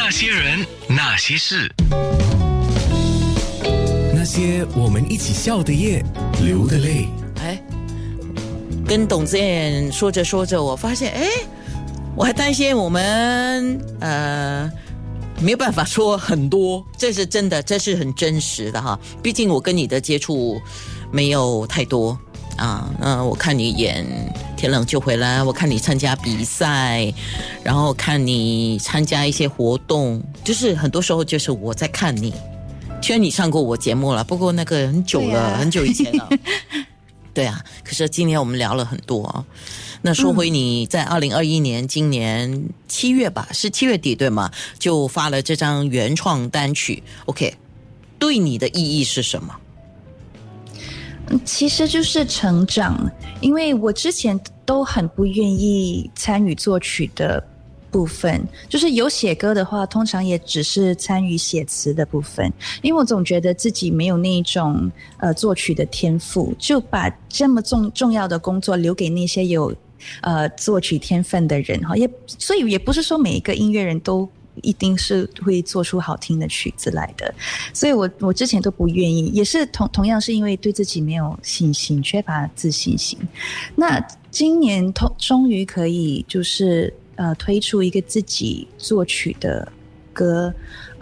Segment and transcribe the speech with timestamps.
[0.00, 1.68] 那些人，那些事，
[4.14, 6.04] 那些我们一起笑的夜，
[6.40, 7.08] 流的泪。
[7.40, 7.60] 哎，
[8.86, 11.26] 跟董子燕说着说着，我发现，哎，
[12.14, 14.70] 我还担心我们呃
[15.40, 18.96] 没有办法说很多，这是真的，这是很真实的哈。
[19.20, 20.60] 毕竟我跟你的接触
[21.10, 22.16] 没有太多
[22.56, 24.06] 啊，嗯，我看你演
[24.58, 27.14] 《天冷就回来》，我看你参加比赛，
[27.62, 32.34] 然后看你参加一些活动，就是很多时候就是我在看你。
[33.00, 36.28] 虽然你上过我节目了，不过那个很久了，啊很久以前了。
[37.32, 39.44] 对啊，可是今年我们聊了很多啊。
[40.02, 44.50] 那说回你在二零二一年今年七月吧，是七月底对吗？
[44.80, 47.00] 就发了这张原创单曲。
[47.26, 47.54] OK，
[48.18, 49.54] 对你的意义是什么？
[51.44, 53.10] 其实就是成长，
[53.40, 57.42] 因为我之前都很不愿意参与作曲的
[57.90, 62.52] 部分，就是有写歌的话，通常也只是参与写词的部分，
[62.82, 69.74] 因为我总觉得自己没有那一种呃作曲的天赋，就把这么重重要的工作留给那些有
[70.20, 74.28] 呃作曲天分的人哈，也所以也不是说每一个音乐人都。
[74.62, 77.34] 一定是会做出好听的曲子来的，
[77.72, 83.18] 所以我我之前都不愿意，也是同同样是因为对自己没有信心，缺乏自信心。
[83.74, 83.98] 那
[84.30, 89.70] 今年通终于可以就是呃推出一个自己作曲的
[90.12, 90.52] 歌，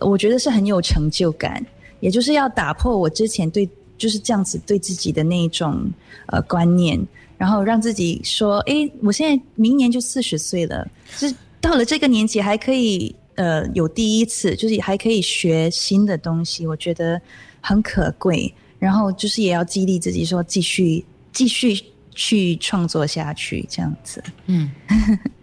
[0.00, 1.64] 我觉得是很有成就感，
[2.00, 5.90] 也就是要打破我之前对就是这样子对自己的那一种
[6.26, 7.00] 呃观念，
[7.38, 10.86] 然后让自己说，诶，我现在明年就四十岁了，
[11.18, 13.14] 就是到了这个年纪还可以。
[13.36, 17.20] 呃，有第一次，就是还可以学新的东西，我觉得
[17.60, 18.52] 很可贵。
[18.78, 21.80] 然后就是也要激励自己，说继续继续
[22.14, 24.22] 去创作下去，这样子。
[24.46, 24.70] 嗯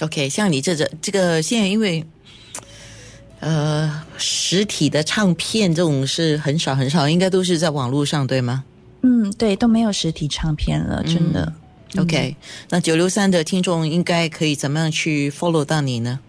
[0.00, 2.04] ，OK， 像你这这这个现在因为。
[3.44, 8.62] 呃，实体的唱片这种是很少很少，应该都是在网络上，对吗？
[9.00, 11.52] 嗯，对，都没有实体唱片了，真的。
[11.98, 12.36] OK，、
[12.68, 16.20] 那九六三的听众应该可以怎么样去 follow 到你呢？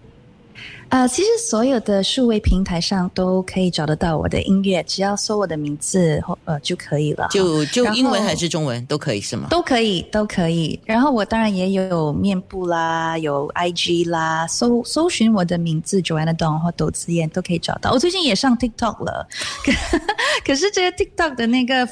[0.94, 7.26] 呃，其实所有的数位平台上都可以找得到我的音乐，只要搜我的名字或呃就可以了。
[7.32, 9.48] 就就英文还是中文都可以是吗？
[9.50, 10.78] 都可以，都可以。
[10.84, 17.90] 然后我当然也有面部啦，有 IG 啦，搜搜寻我的名字 Joanna Dong 或斗子燕都可以找到。
[17.90, 19.26] 我最近也上 TikTok 了，
[19.66, 19.98] 可
[20.46, 21.88] 可是这个 TikTok 的那个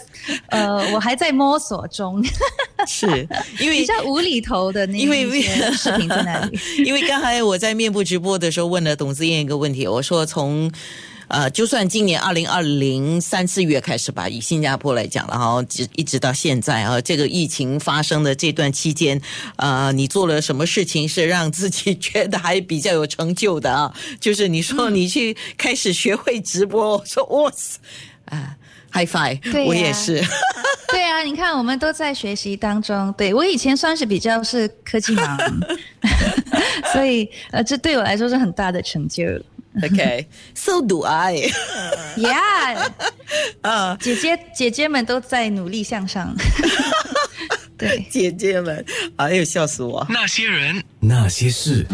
[0.47, 2.23] 呃，我还在摸索中，
[2.89, 3.07] 是
[3.61, 6.59] 因为比较无厘头的那因为视频在那里。
[6.85, 10.71] 因为刚才我在面部直播的时候问了董子燕一个问题，我说从
[11.29, 19.19] 呃，就算今年二零二零三四月开始吧，以新加坡来讲了哈，直一直到现在啊，这个疫情发生的这段期间，
[19.57, 23.95] 呃，你做了什么事情是让自己觉得还比较有成就的啊？
[24.21, 27.79] 就是你说你去开始学会直播，我说哇塞
[28.27, 28.57] 啊
[28.93, 30.23] ，high five，对我也是。
[30.89, 33.13] 对啊，你看我们都在学习当中。
[33.17, 35.39] 对我以前算是比较是科技盲，
[36.93, 39.25] 所以呃，这对我来说是很大的成就。
[39.83, 41.51] OK，so、do I。
[42.19, 42.91] Yeah，
[43.63, 46.37] 啊，姐姐姐姐们都在努力向上。
[47.79, 48.07] 对。
[48.11, 48.85] 姐姐们，
[49.17, 50.07] 哎呦，笑死我！
[50.11, 51.87] 那些人，那些事，